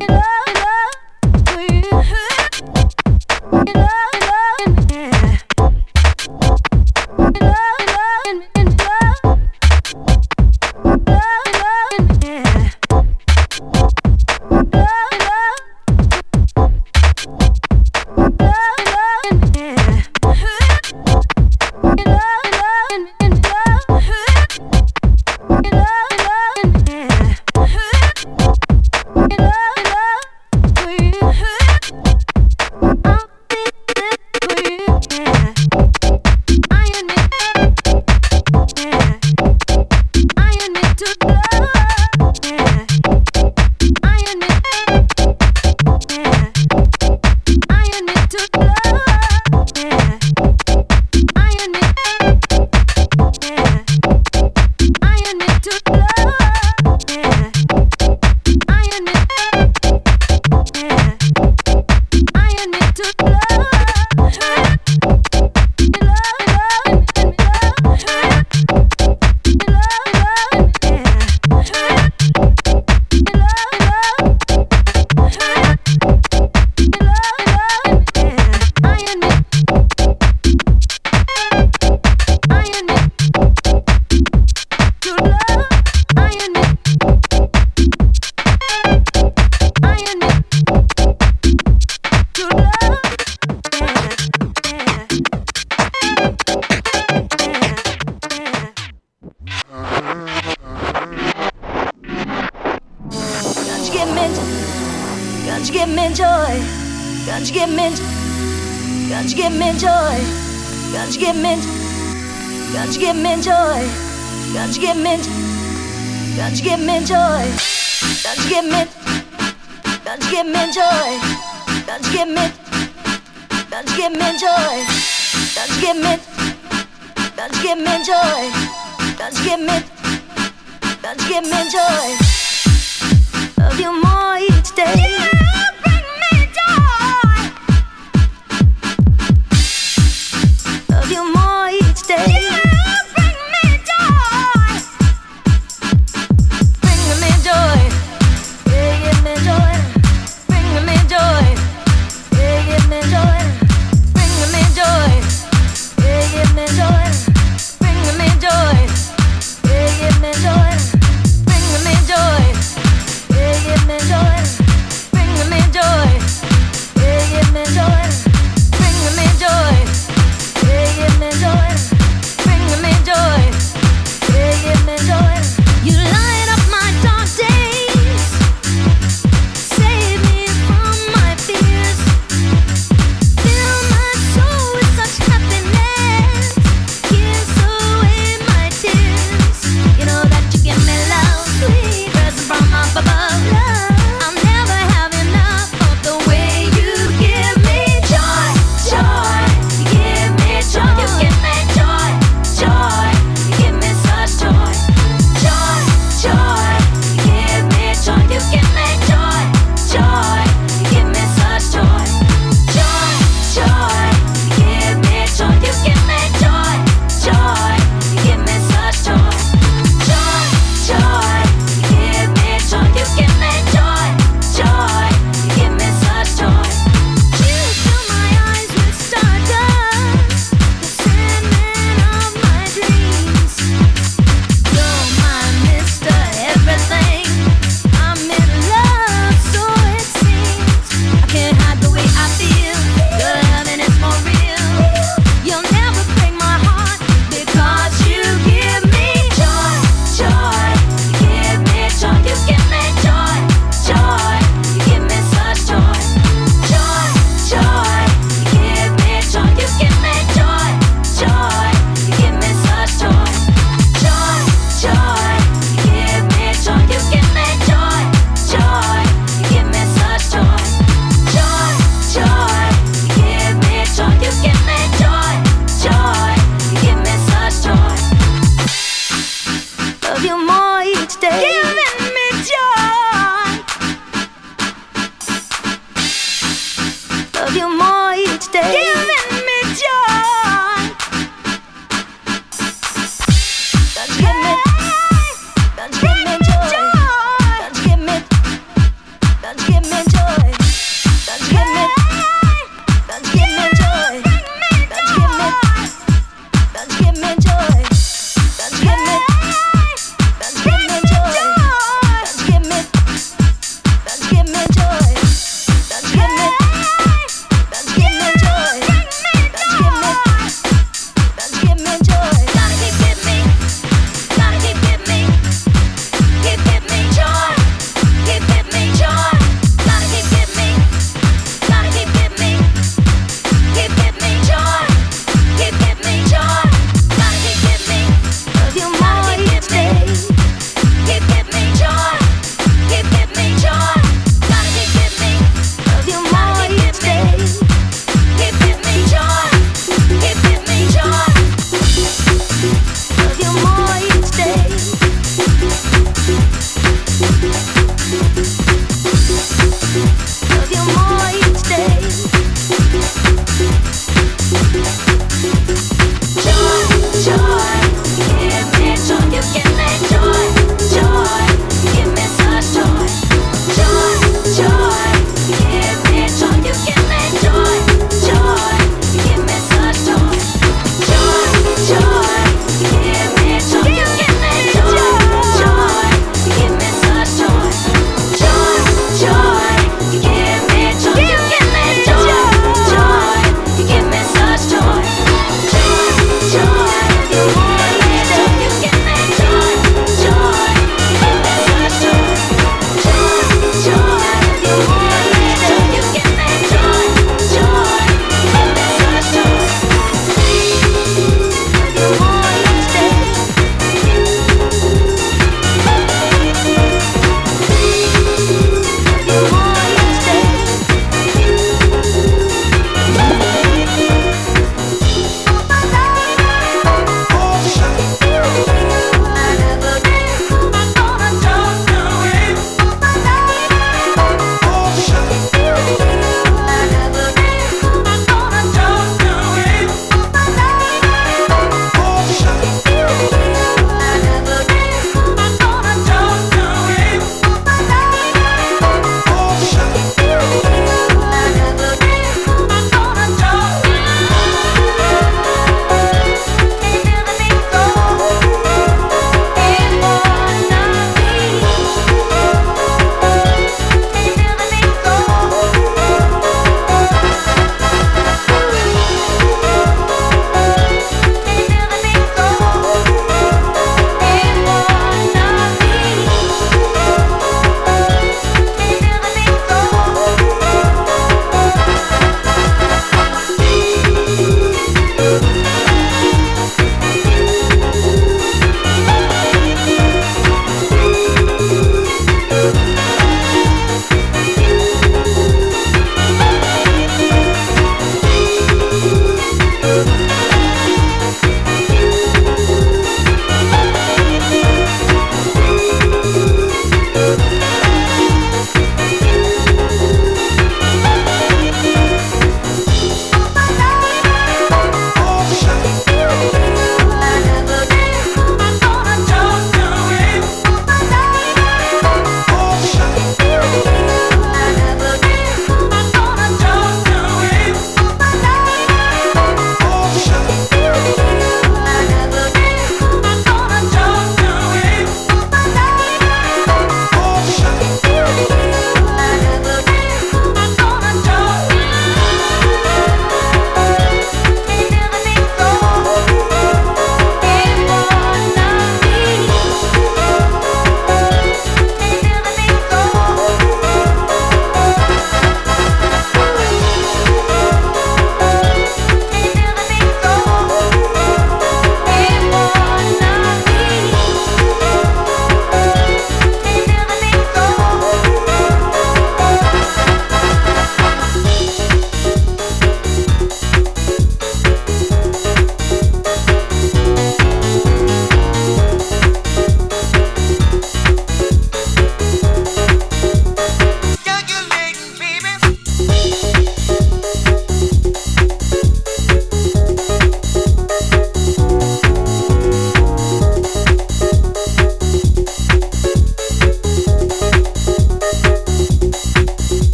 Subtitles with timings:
[0.00, 0.39] Bring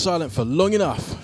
[0.00, 1.14] silent for long enough.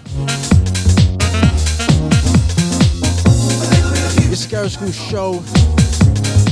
[4.31, 5.43] It's Garage Skool show.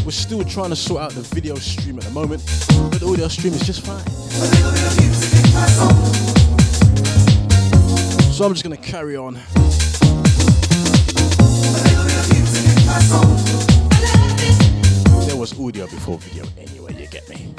[0.06, 2.42] We're still trying to sort out the video stream at the moment,
[2.90, 4.00] but the audio stream is just fine.
[8.32, 9.34] So I'm just gonna carry on.
[15.26, 17.52] There was audio before video anyway, you get me.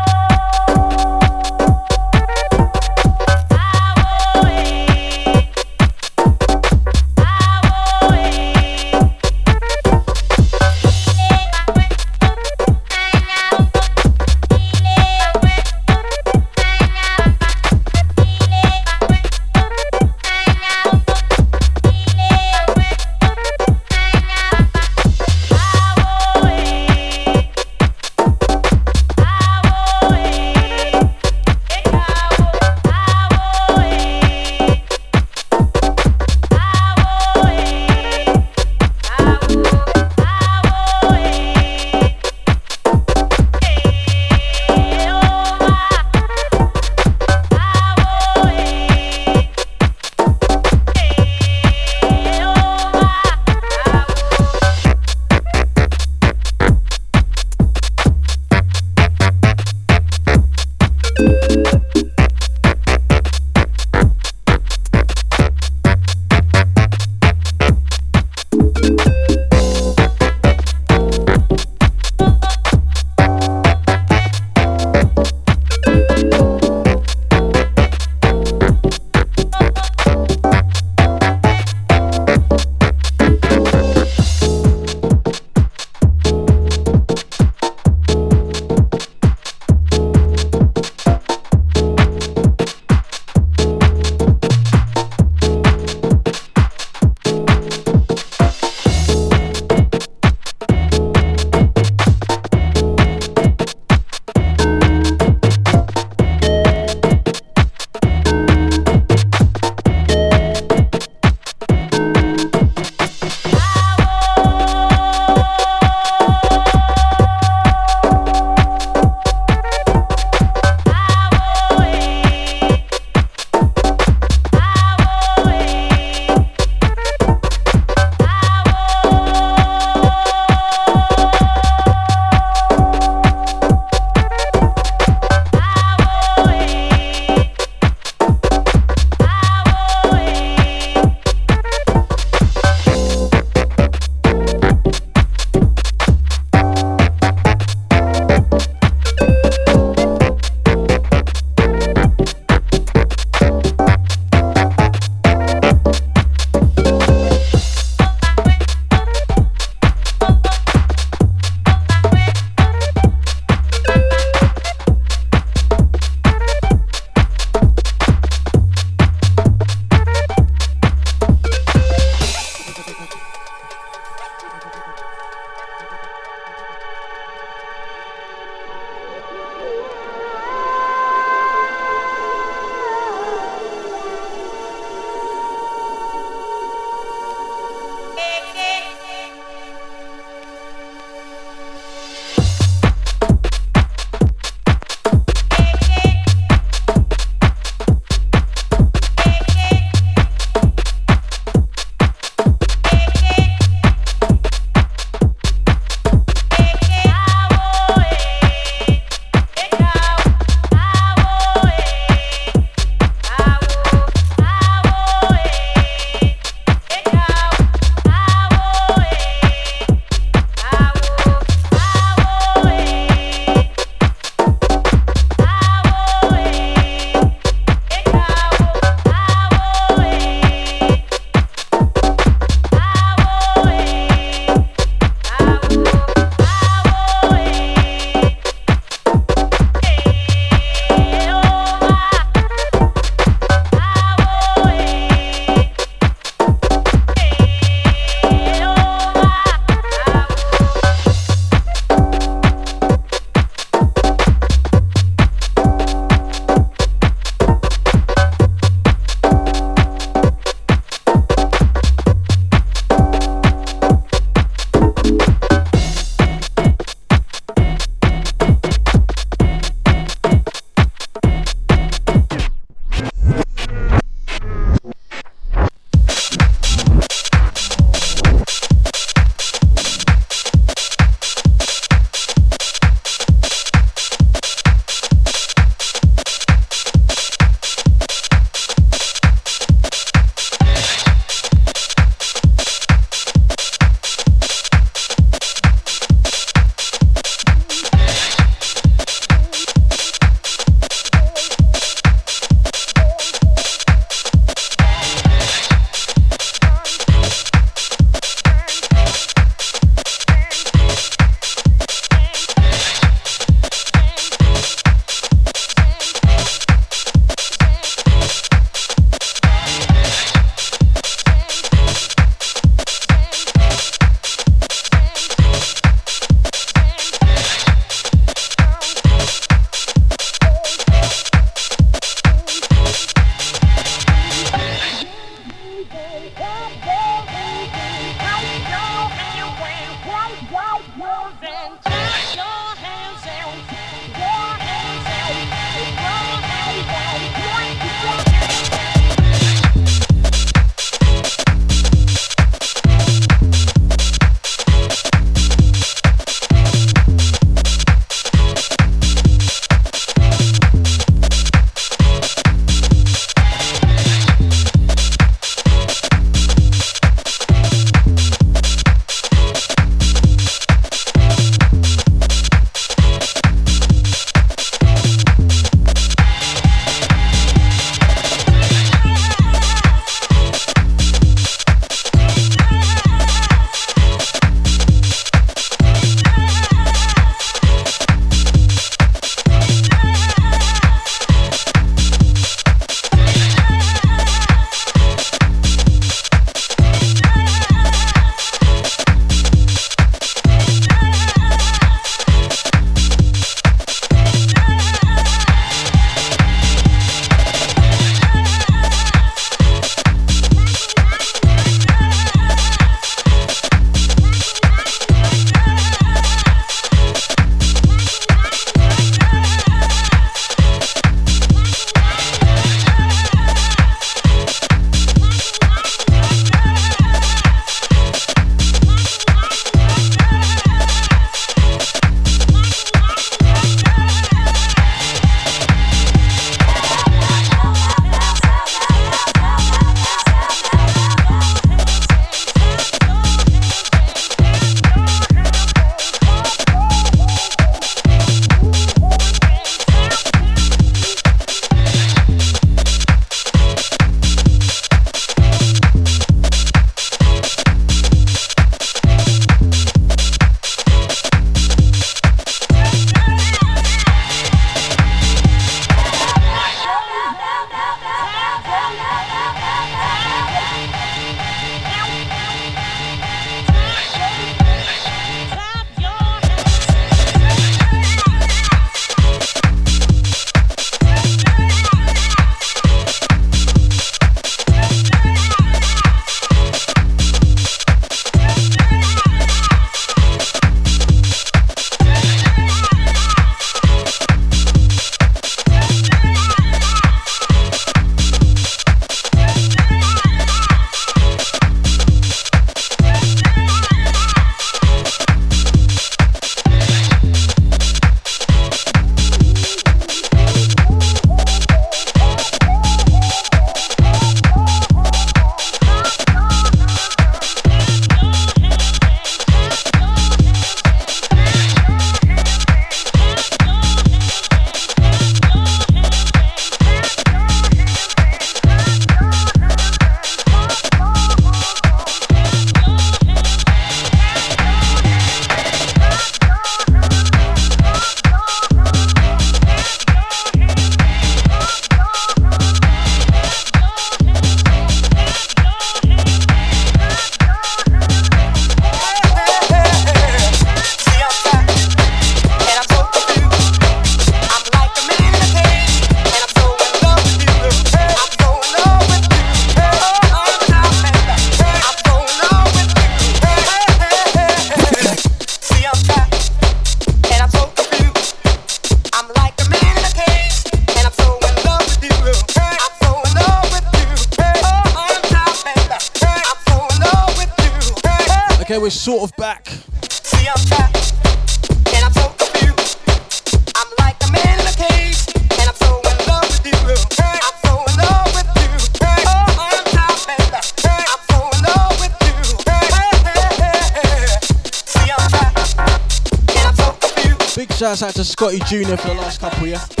[598.23, 598.95] To Scotty Jr.
[598.97, 600.00] for the last couple, yeah?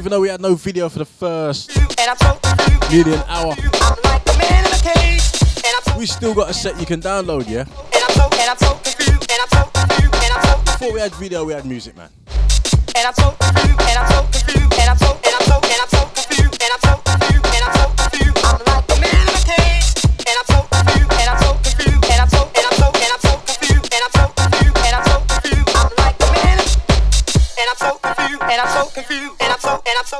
[0.00, 1.76] Even though we had no video for the first
[2.90, 3.54] nearly an hour,
[5.98, 7.64] we still got a set you can download, yeah?
[10.64, 12.08] Before we had video, we had music, man.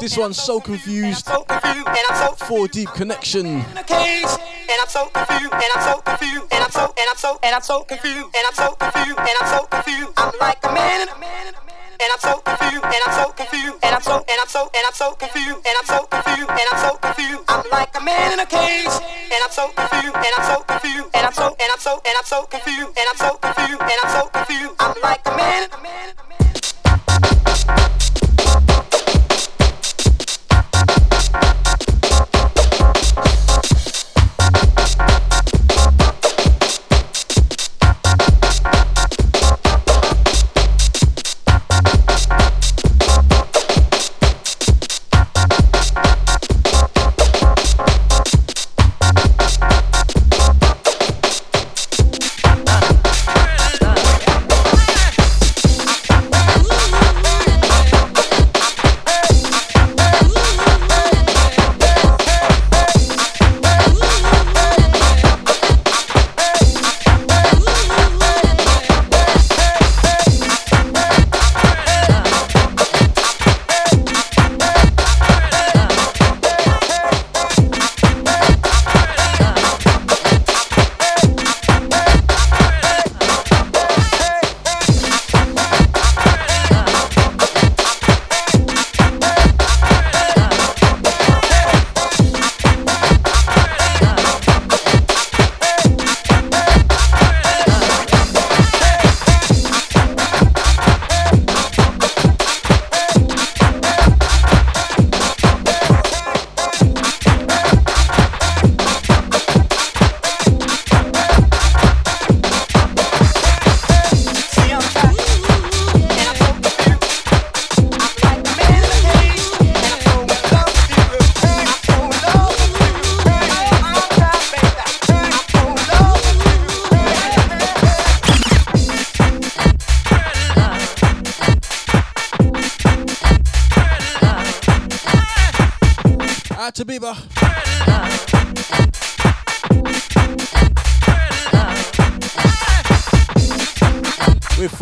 [0.01, 1.29] This one's so confused.
[2.49, 3.47] Four deep connection.
[3.47, 7.55] And I'm so confused, and I'm so confused, and I'm so, and I'm so, and
[7.55, 10.13] I'm so confused, and I'm so confused, and I'm so confused.
[10.17, 11.09] I'm like a man
[12.01, 14.85] and I'm so confused, and I'm so confused, and I'm so, and I'm so, and
[14.89, 17.45] I'm so confused, and I'm so confused, and I'm so confused.
[17.49, 21.09] I'm like a man in a cage, and I'm so confused, and I'm so confused,
[21.15, 23.99] and I'm so, and I'm so, and I'm so confused, and I'm so confused, and
[24.03, 24.75] I'm so confused.
[24.81, 25.69] I'm like a man.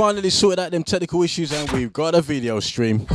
[0.09, 3.07] Finally sorted out them technical issues and we've got a video stream.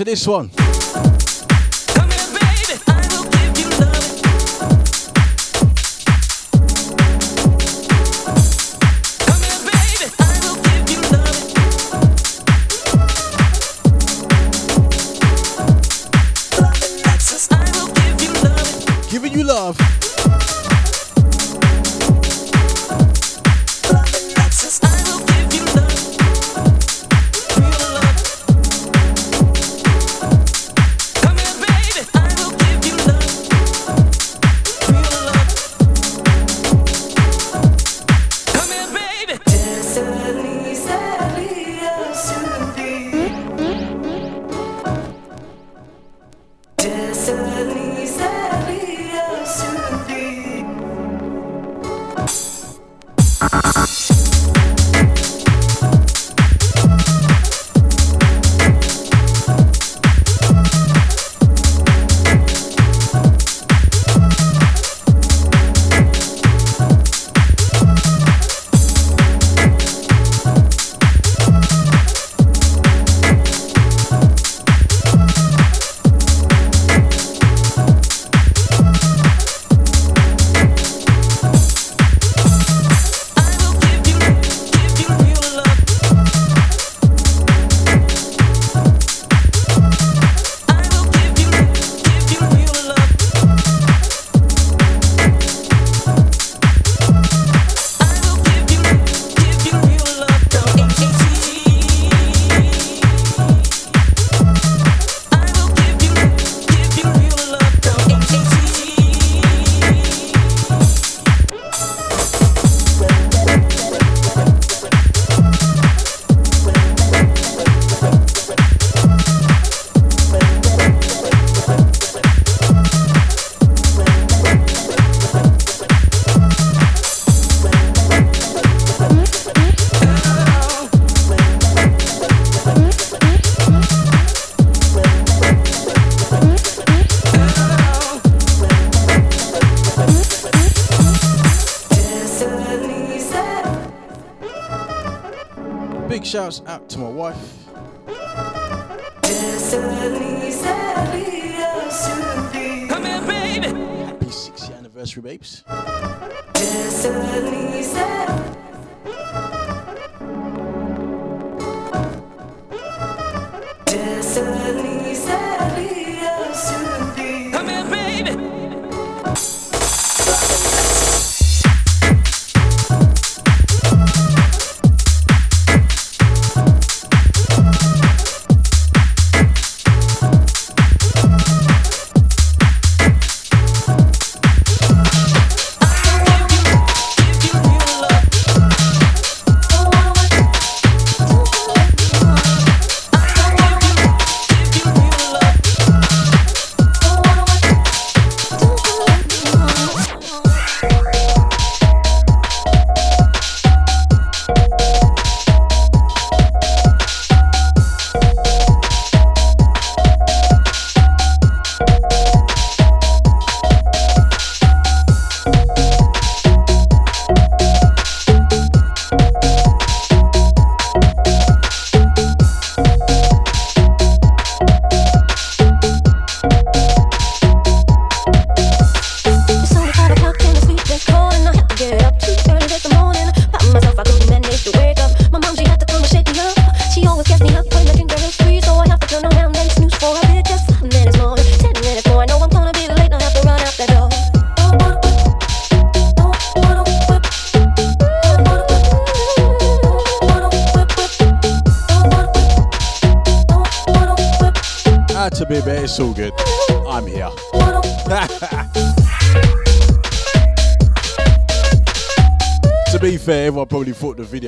[0.00, 0.59] to this one.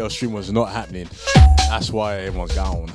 [0.02, 1.08] radio stream was not happening.
[1.68, 2.90] That's why everyone's gone.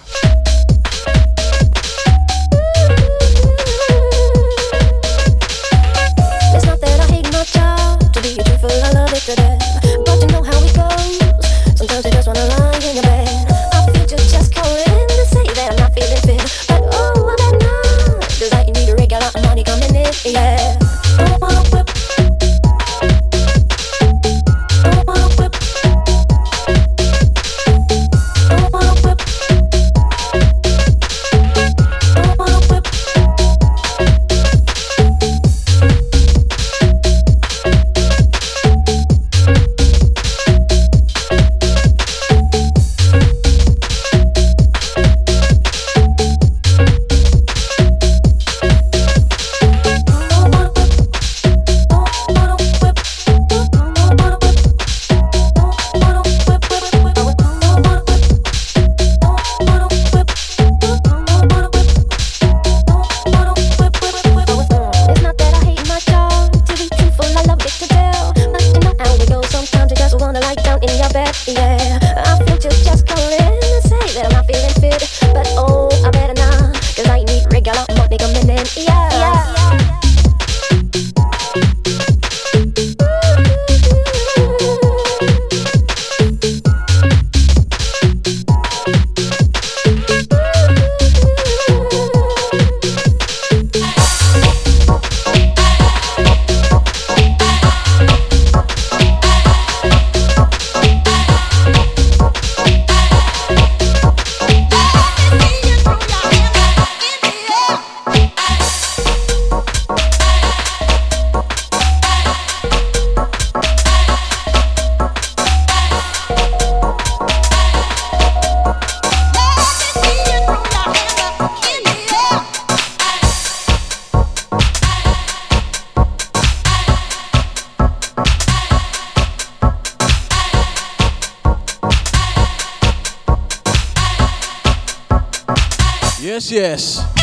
[136.50, 137.18] Yes, yes.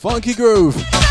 [0.00, 1.05] Funky groove.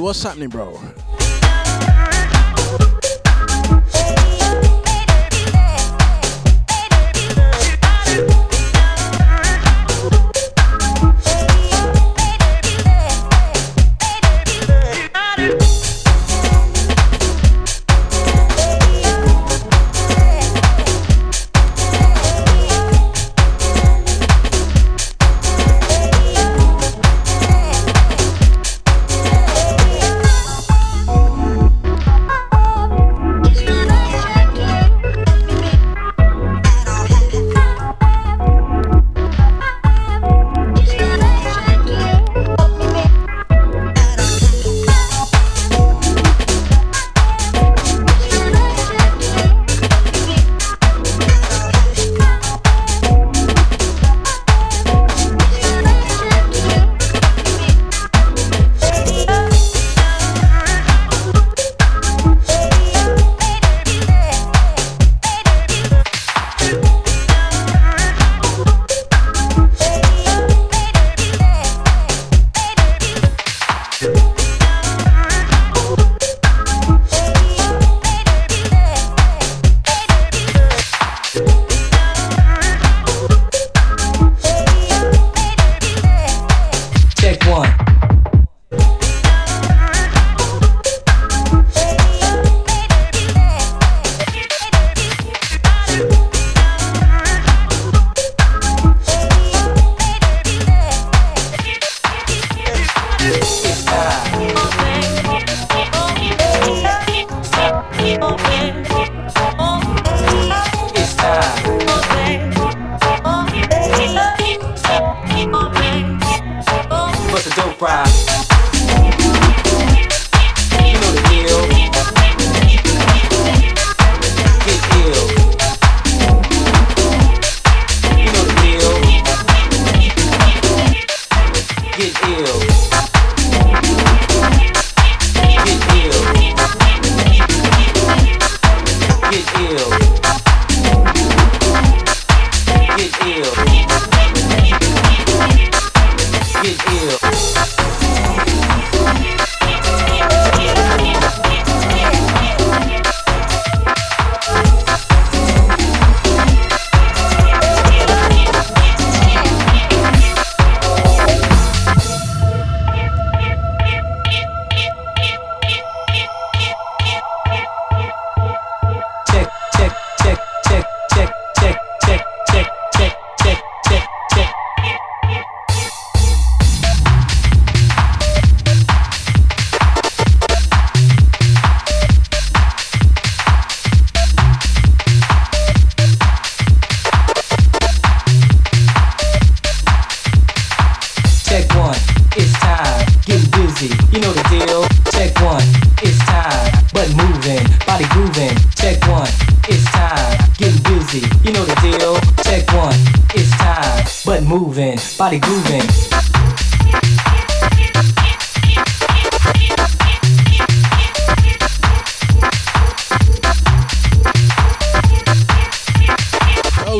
[0.00, 0.76] What's happening, bro?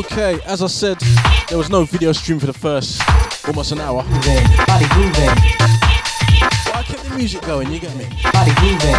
[0.05, 0.99] Okay, as I said,
[1.47, 2.99] there was no video stream for the first
[3.47, 4.01] almost an hour.
[4.65, 5.35] Body grooving.
[6.65, 8.07] But I kept the music going, you get me?
[8.33, 8.95] Body grooving.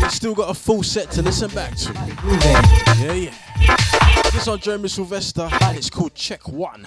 [0.00, 1.94] So still got a full set to listen back to.
[1.94, 2.56] Body grooving.
[3.00, 3.34] Yeah, yeah.
[4.32, 6.86] This on Jeremy Sylvester, and it's called Check One.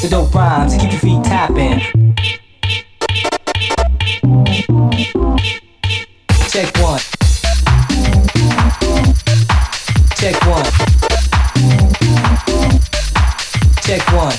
[0.00, 2.16] The dope rhymes, keep your feet tapping.
[4.60, 4.76] Check
[6.76, 7.00] one.
[10.16, 10.64] Check one.
[13.80, 14.36] Check one.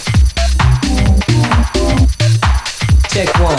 [3.10, 3.58] Check one.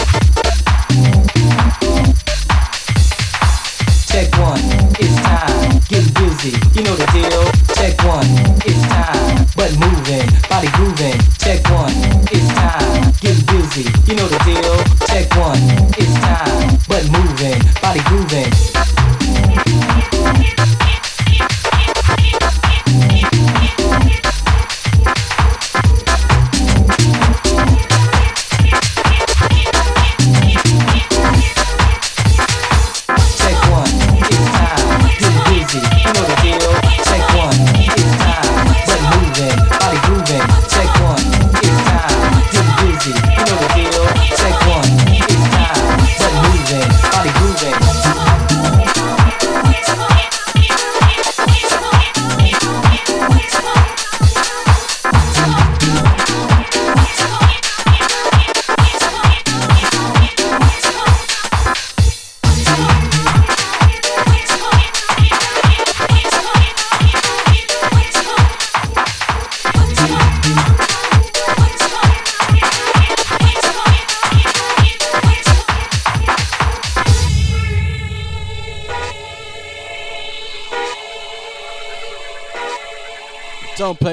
[4.07, 4.61] Check one.
[5.01, 5.81] It's time.
[5.89, 6.51] Getting busy.
[6.75, 7.43] You know the deal.
[7.75, 8.27] Check one.
[8.65, 9.47] It's time.
[9.57, 10.29] But moving.
[10.49, 11.19] Body grooving.
[11.39, 11.93] Check one.
[12.31, 13.13] It's time.
[13.21, 13.83] Getting busy.
[14.07, 14.82] You know the deal.
[17.93, 18.82] Body grooving.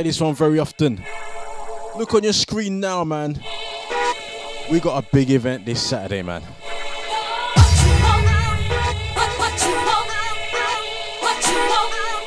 [0.10, 0.99] This one very often.
[1.95, 3.40] Look on your screen now, man.
[4.72, 6.41] We got a big event this Saturday, man.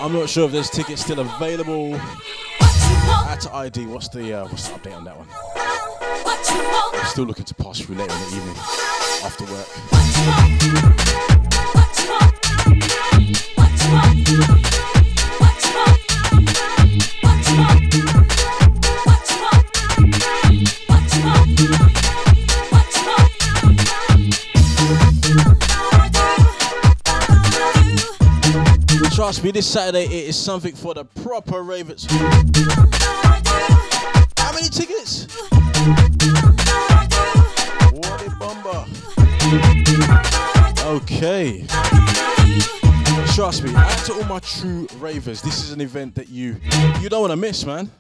[0.00, 1.96] I'm not sure if there's tickets still available.
[3.26, 5.26] At ID, what's the uh, what's the update on that one?
[7.00, 8.56] I'm still looking to pass through later in the evening
[9.24, 10.01] after work.
[29.42, 32.06] Me, this Saturday it is something for the proper ravers.
[34.38, 35.26] How many tickets?
[37.90, 38.86] What a bumper.
[40.86, 41.64] Okay.
[43.34, 46.56] Trust me, out to all my true ravers, this is an event that you
[47.00, 47.90] you don't want to miss, man.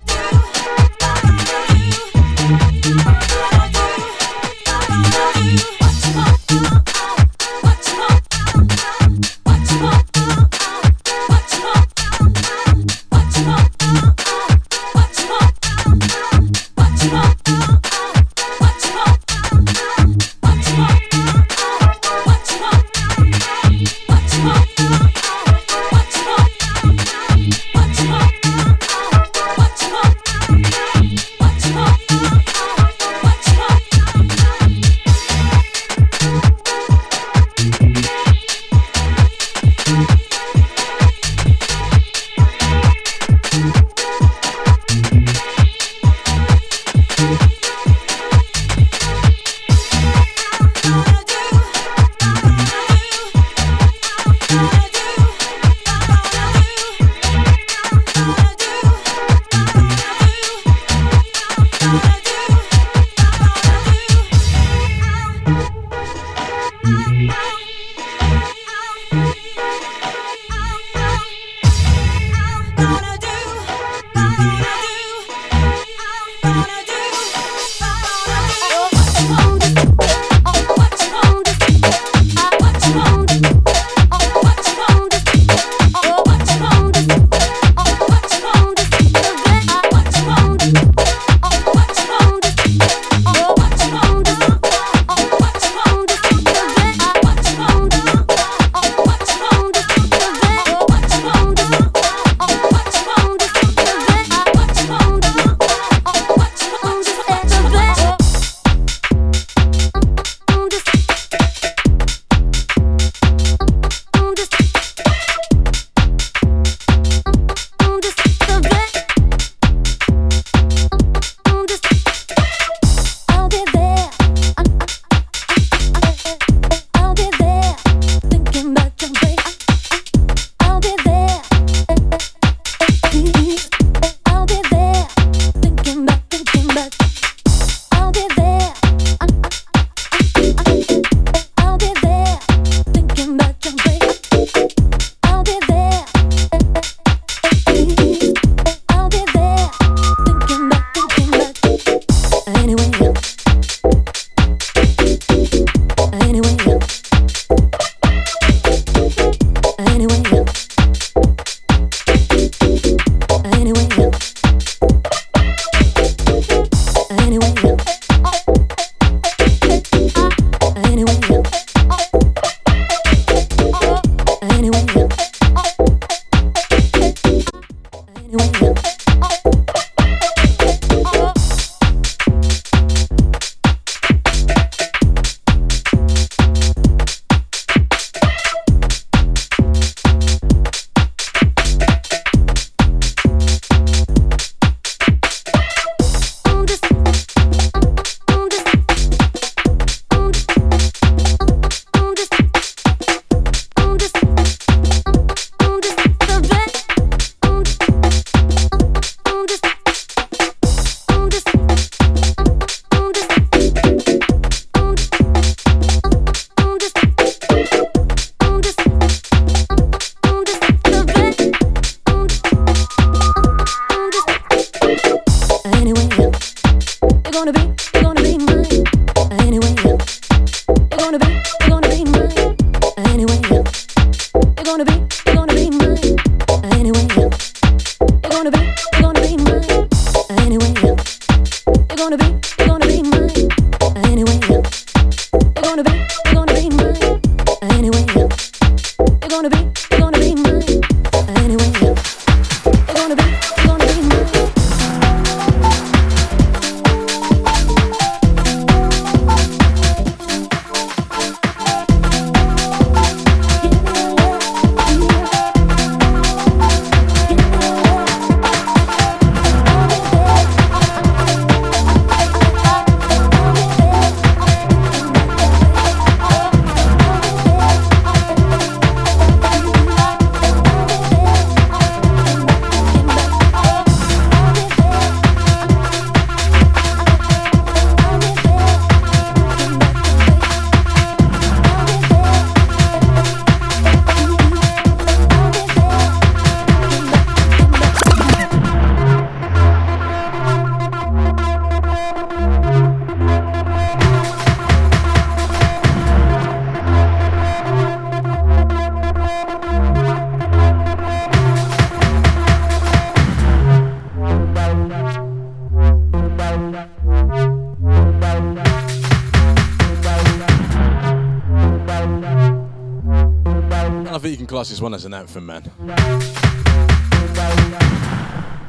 [324.62, 325.68] Class one as an anthem, man.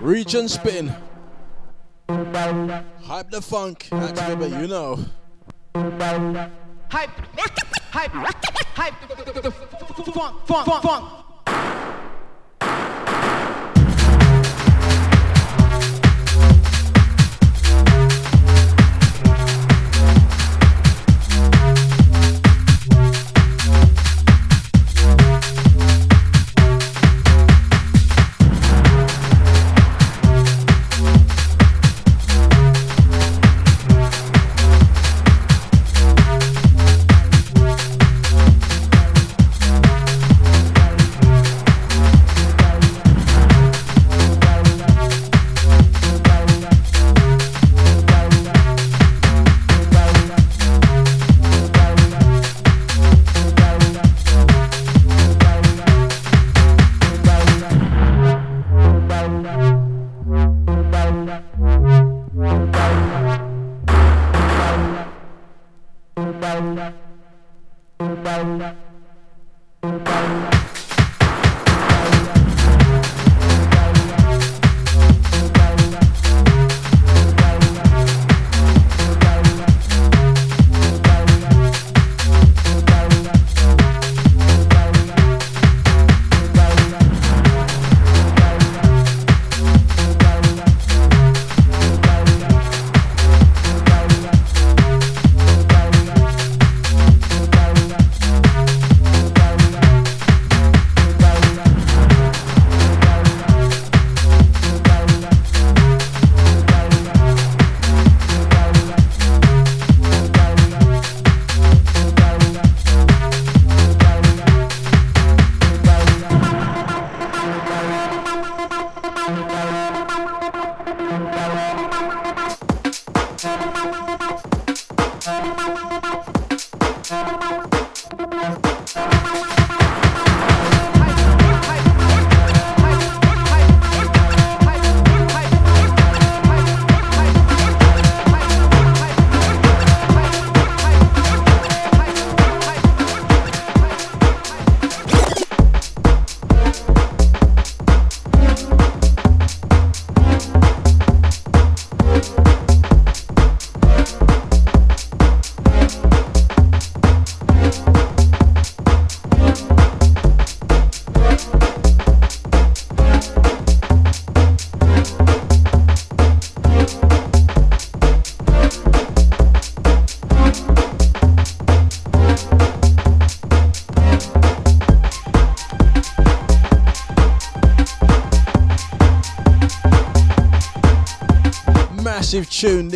[0.01, 0.91] And spin.
[2.09, 3.89] Hype the funk.
[3.91, 4.97] Activate, you know.
[5.75, 7.11] Hype.
[7.91, 8.11] Hype.
[8.73, 8.93] Hype.
[10.13, 10.47] Funk.
[10.47, 10.81] Funk.
[10.81, 11.22] Funk.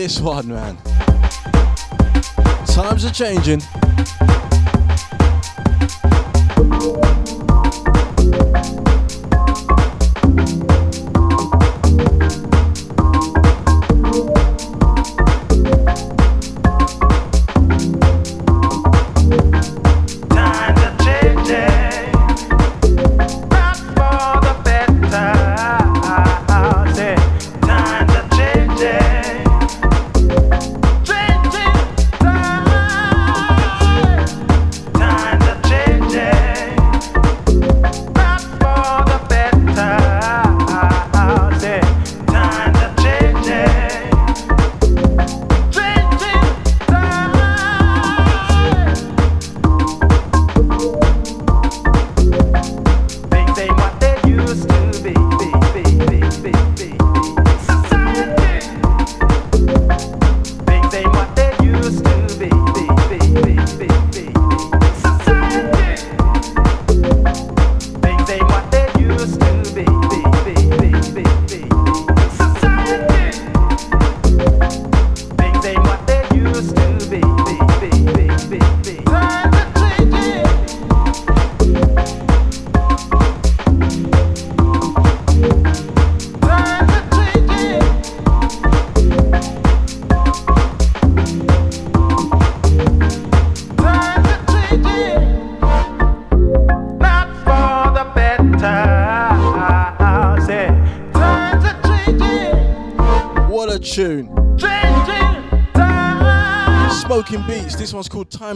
[0.07, 0.77] This one, man.
[2.65, 3.61] Times are changing.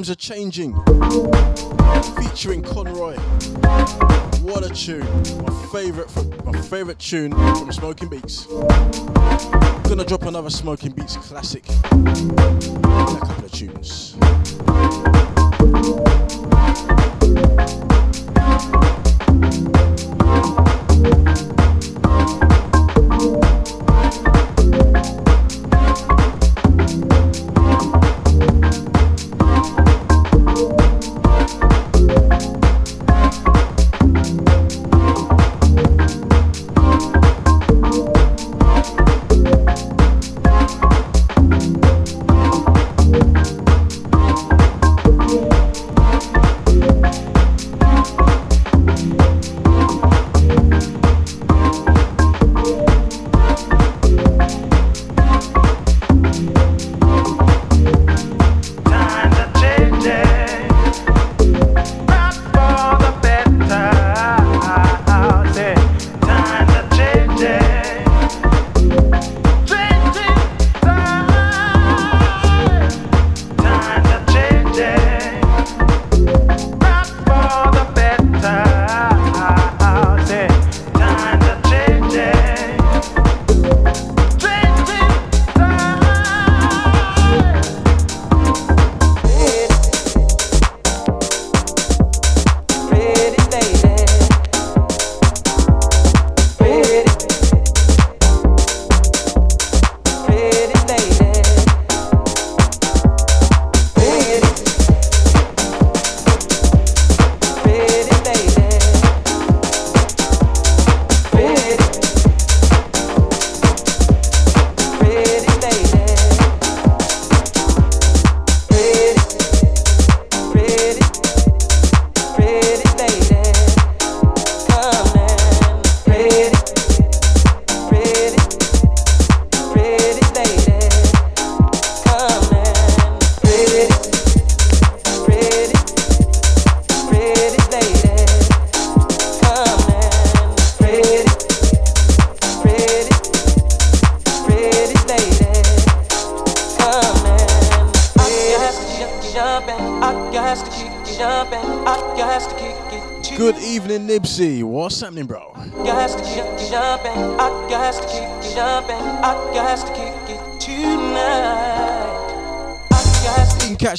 [0.02, 0.74] Times are changing.
[2.18, 3.16] Featuring Conroy.
[4.42, 5.06] What a tune.
[5.46, 6.10] My favorite
[6.44, 8.48] my favorite tune from Smoking Beats.
[9.88, 11.70] Gonna drop another Smoking Beats classic.
[11.70, 14.01] a couple of tunes.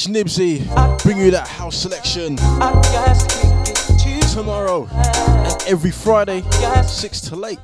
[0.02, 0.58] Catch Nibsy,
[1.04, 2.34] bring you that house selection
[4.32, 6.42] tomorrow and every Friday,
[6.82, 7.60] 6 to late.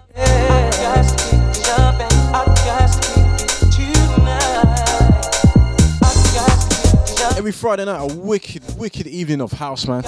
[7.36, 10.04] Every Friday night, a wicked, wicked evening of house, man.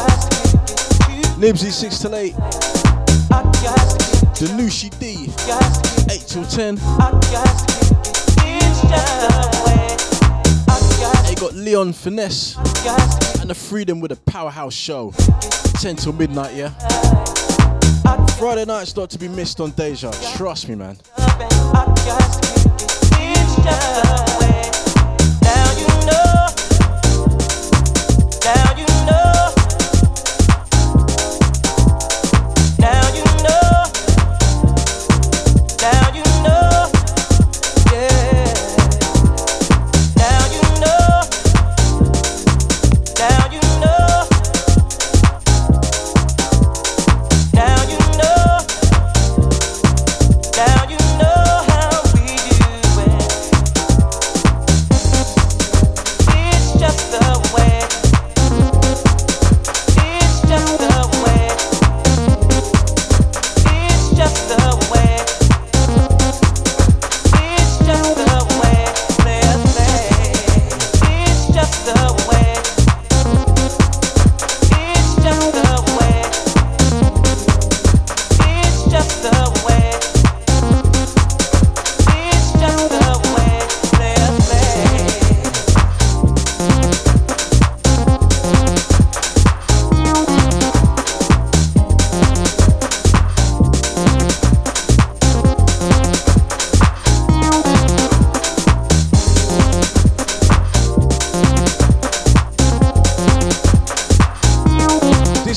[1.36, 2.36] Nibsy 6 to 8.
[4.36, 5.32] The Nushi D,
[6.08, 7.69] 8 till 10.
[11.70, 12.56] Leon Finesse
[13.40, 15.12] and the Freedom with a Powerhouse show,
[15.80, 16.70] 10 till midnight, yeah?
[18.40, 20.96] Friday night's not to be missed on Deja, trust me, man.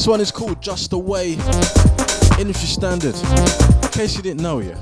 [0.07, 1.33] One is called Just the Way,
[2.39, 3.15] industry standard.
[3.15, 4.73] In case you didn't know, yeah.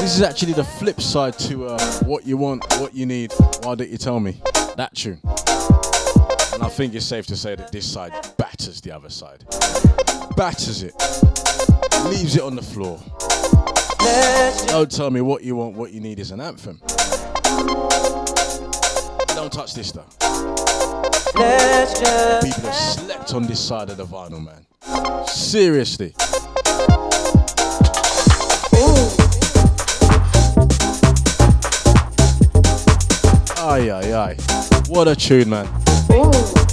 [0.00, 3.74] This is actually the flip side to uh, What You Want, What You Need, Why
[3.74, 4.40] Don't You Tell Me?
[4.76, 5.20] That tune.
[6.54, 9.44] And I think it's safe to say that this side batters the other side.
[10.36, 10.94] Batters it.
[12.06, 12.98] Leaves it on the floor.
[14.68, 16.80] Don't tell me what you want, what you need is an anthem.
[19.50, 20.04] Don't touch this though.
[21.32, 25.26] People have slept on this side of the vinyl, man.
[25.26, 26.12] Seriously.
[33.56, 34.36] Aye, aye, aye.
[34.88, 35.66] What a tune, man.
[36.08, 36.67] Deep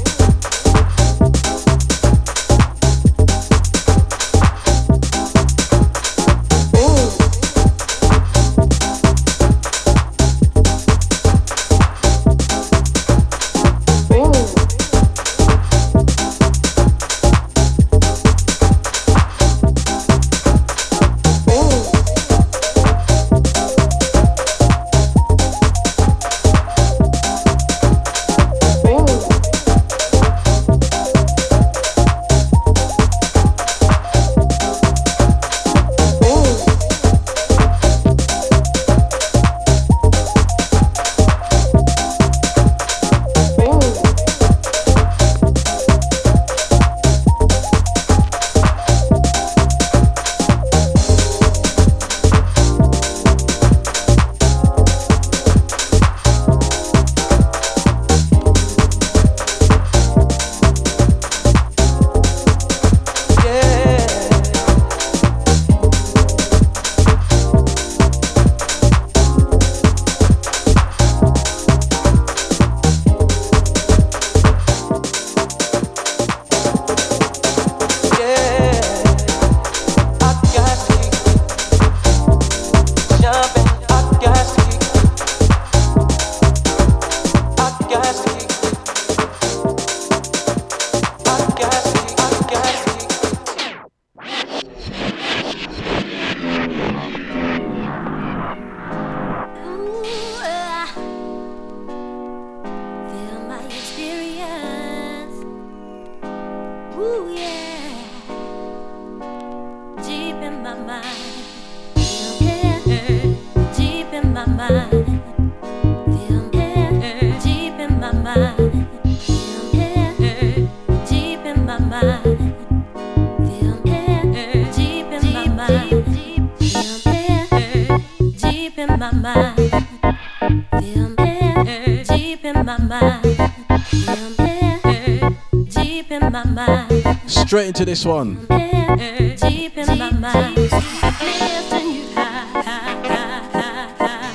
[137.55, 138.35] Straight into this one.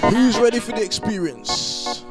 [0.08, 2.02] Who's ready for the experience?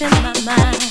[0.00, 0.87] in my mind.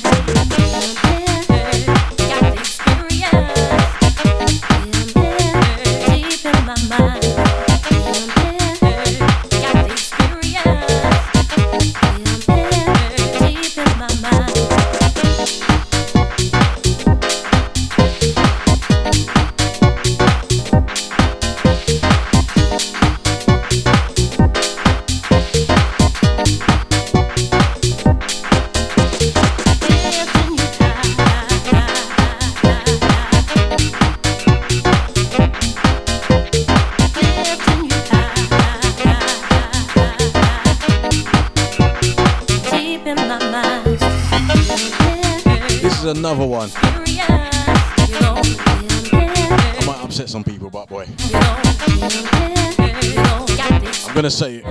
[54.27, 54.65] Gonna say it.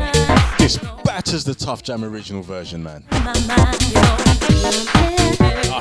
[0.58, 3.02] this batters the Tuff Jam original version, man.
[3.10, 3.32] I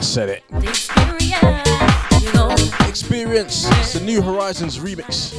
[0.02, 0.44] said it.
[2.88, 3.68] Experience.
[3.80, 5.34] It's the New Horizons remix.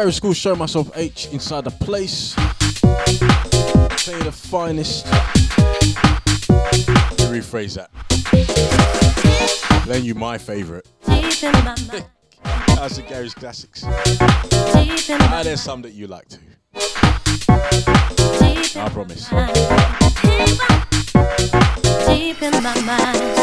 [0.00, 2.34] Garage Skool show myself H inside the place.
[4.00, 5.04] Say the finest.
[7.28, 7.90] Rephrase that.
[9.86, 10.86] Then you my favourite.
[11.04, 13.84] That's the Gary's Classics?
[13.84, 16.38] Ah, there's some that you like too.
[18.80, 19.28] I promise.
[22.06, 23.40] Deep in my mind.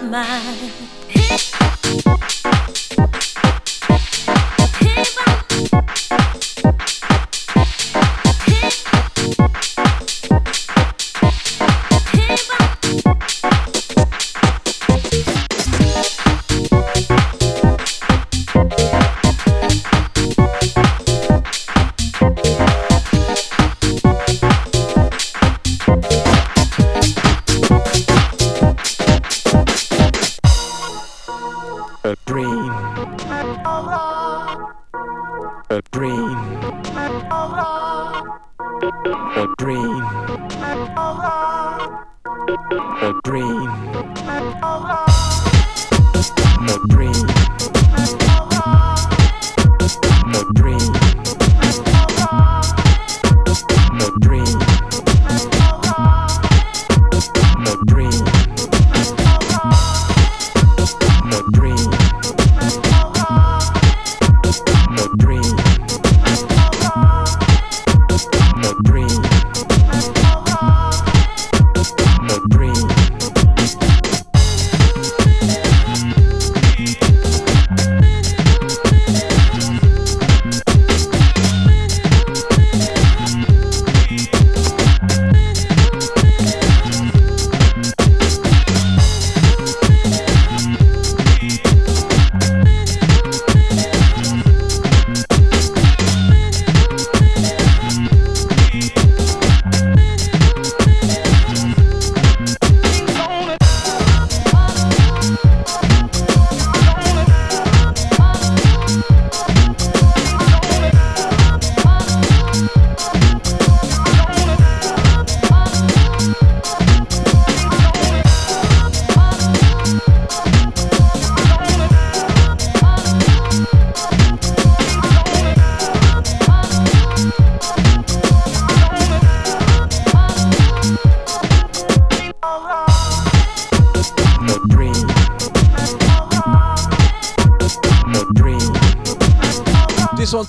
[0.00, 1.03] mind.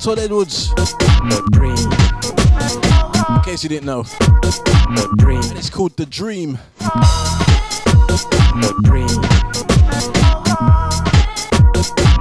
[0.05, 0.69] Todd Edwards.
[0.75, 1.75] The dream.
[3.35, 4.03] In case you didn't know.
[4.03, 5.41] The dream.
[5.41, 6.59] And it's called The Dream.
[6.77, 8.19] The
[8.83, 9.07] dream.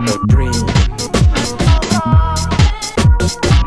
[0.01, 0.53] The dream.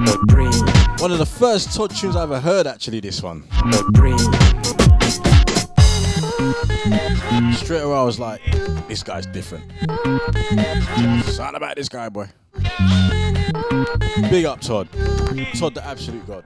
[0.03, 0.97] The dream.
[0.97, 3.43] One of the first Todd tunes I ever heard, actually, this one.
[3.51, 4.17] The dream.
[7.53, 8.41] Straight away, I was like,
[8.87, 9.71] this guy's different.
[11.25, 12.29] Something about this guy, boy.
[14.29, 14.87] Big up, Todd.
[15.55, 16.43] Todd, the absolute god.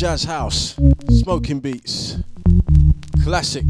[0.00, 0.76] Jazz house,
[1.10, 2.16] smoking beats.
[3.22, 3.62] Classic.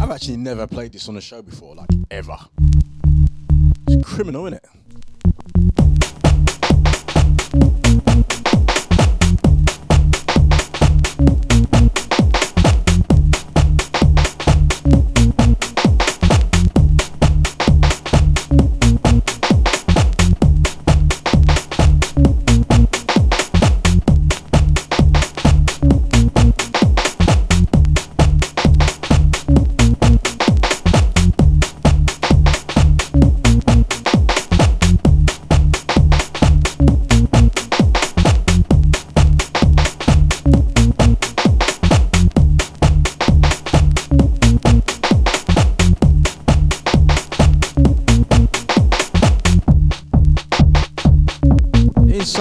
[0.00, 2.36] I've actually never played this on the show before, like ever.
[3.86, 4.57] It's criminal, isn't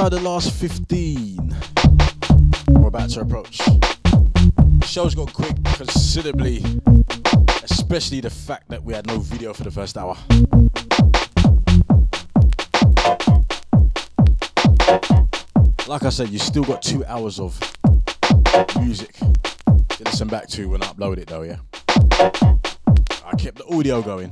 [0.08, 1.56] Inside the last 15,
[2.70, 3.60] we're about to approach.
[4.86, 6.64] Show's got quick considerably,
[7.64, 10.16] especially the fact that we had no video for the first hour.
[15.90, 17.60] Like I said, you still got two hours of
[18.78, 21.58] music to listen back to when I upload it, though, yeah?
[23.26, 24.32] I kept the audio going.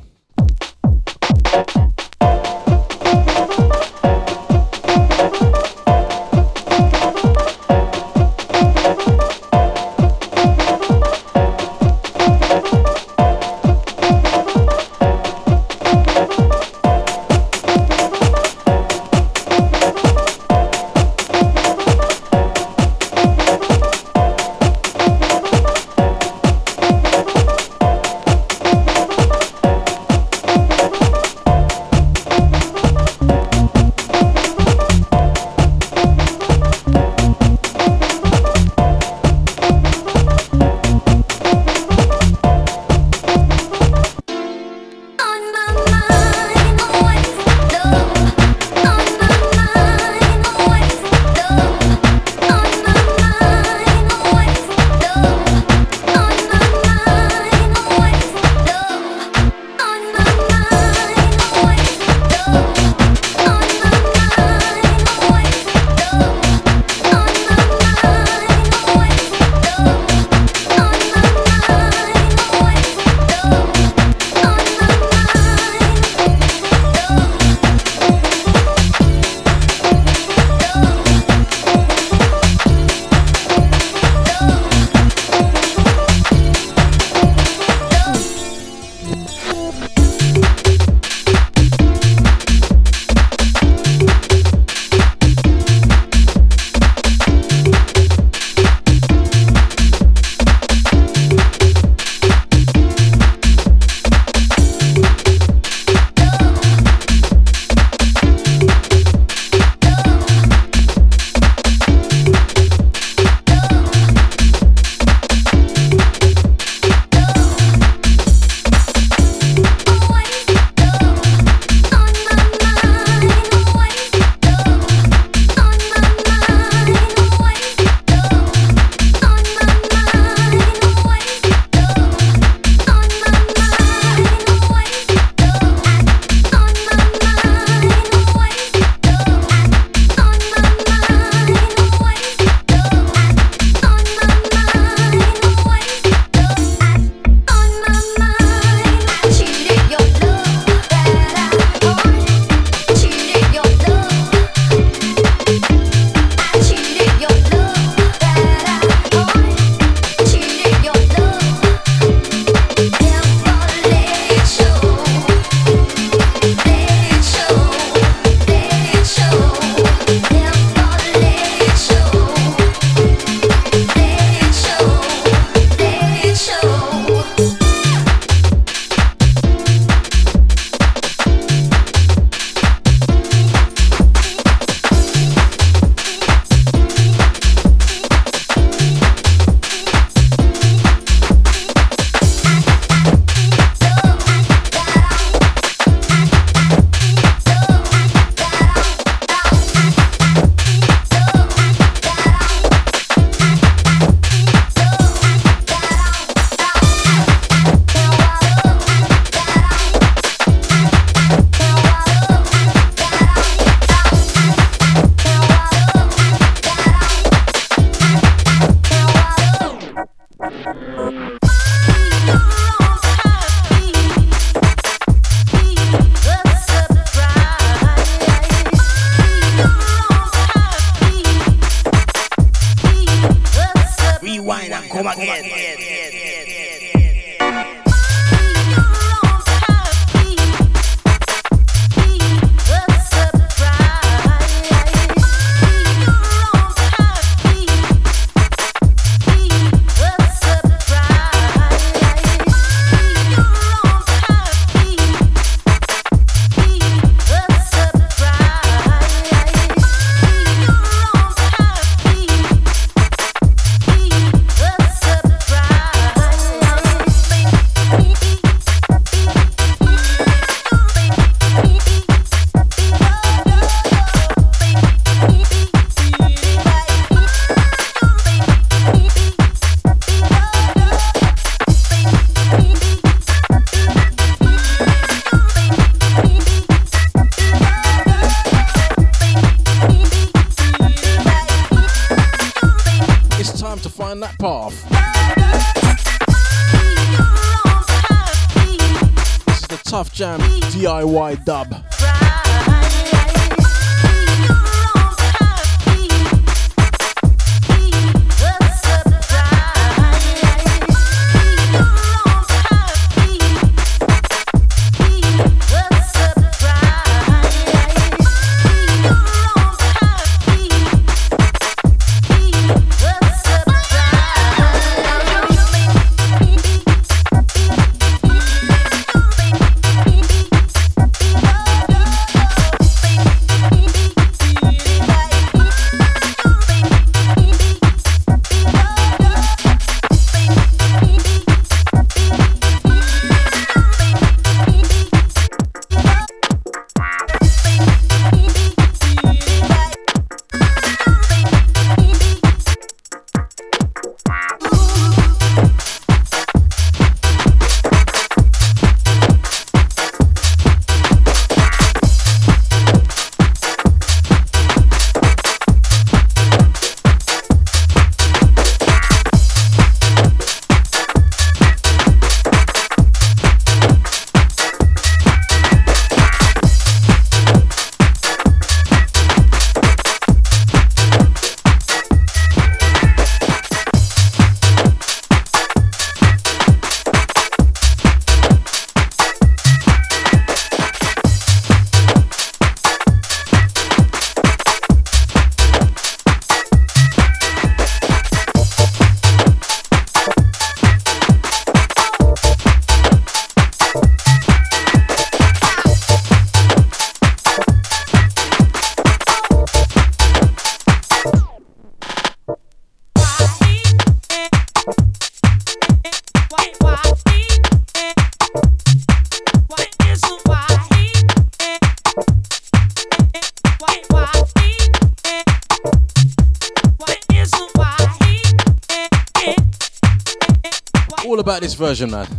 [431.86, 432.35] Version, man.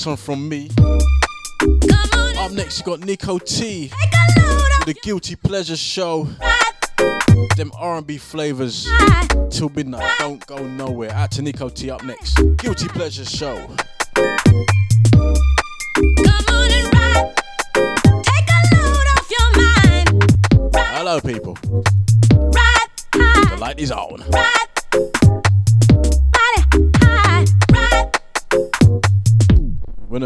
[0.00, 0.70] Last one from me.
[2.38, 3.88] Up next, you got Nico T
[4.86, 6.26] the Guilty Pleasure Show.
[7.56, 8.88] Them R&B flavors
[9.50, 10.10] till midnight.
[10.18, 11.10] Don't go nowhere.
[11.12, 12.40] Out to Nico T up next.
[12.56, 13.56] Guilty Pleasure Show.
[20.72, 21.58] Hello, people.
[23.12, 24.24] The light is on.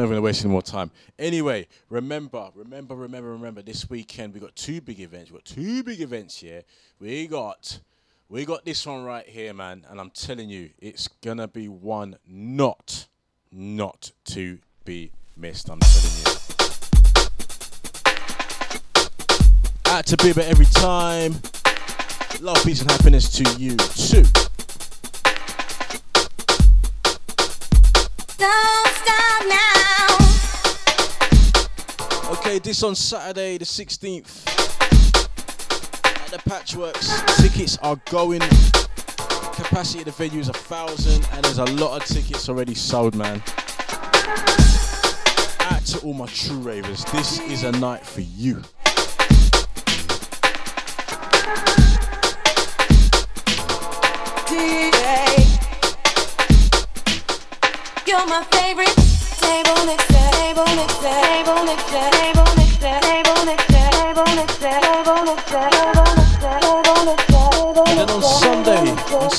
[0.02, 0.90] We're not waste any more time.
[1.18, 3.62] Anyway, remember, remember, remember, remember.
[3.62, 5.30] This weekend we got two big events.
[5.30, 6.62] We got two big events here.
[6.98, 7.80] We got,
[8.28, 9.86] we got this one right here, man.
[9.88, 13.06] And I'm telling you, it's gonna be one not,
[13.52, 15.70] not to be missed.
[15.70, 16.32] I'm telling you.
[19.86, 21.34] Out to Bieber every time.
[22.40, 24.24] Love, peace, and happiness to you too.
[32.46, 34.46] Okay, this on Saturday the 16th
[36.04, 37.24] at the Patchworks.
[37.38, 38.40] Tickets are going.
[39.54, 43.14] Capacity of the venue is a thousand, and there's a lot of tickets already sold,
[43.14, 43.42] man.
[45.70, 48.56] Out to all my true ravers, this is a night for you.
[54.44, 55.48] DJ,
[58.06, 58.94] you're my favorite
[59.40, 60.33] table table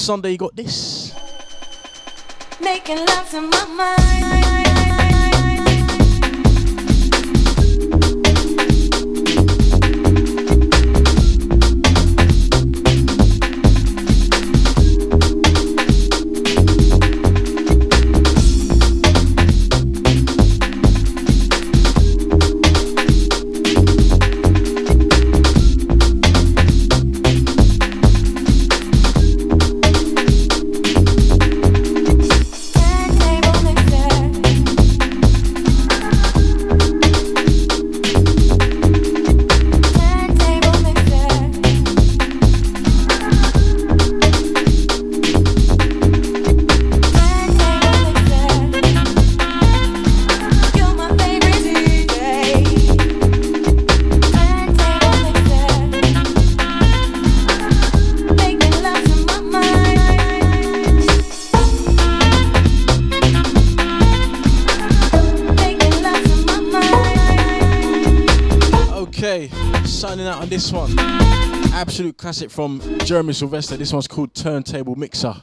[0.06, 1.16] Sunday you got this.
[2.62, 4.75] Making love to my mind.
[70.56, 70.98] This one.
[71.74, 73.76] Absolute classic from Jeremy Sylvester.
[73.76, 75.36] This one's called Turntable Mixer.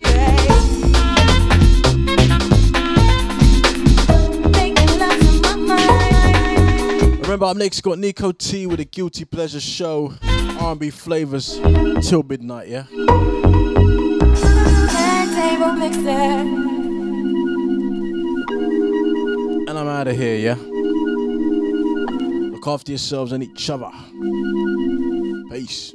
[7.21, 10.15] Remember, up next got Nico T with a Guilty Pleasure show,
[10.59, 11.61] R&B flavors
[12.09, 12.69] till midnight.
[12.69, 12.85] Yeah.
[14.95, 16.09] Turntable Mixer.
[19.69, 20.37] And I'm out of here.
[20.37, 20.72] Yeah.
[22.63, 23.91] Look after yourselves and each other.
[25.51, 25.93] Peace.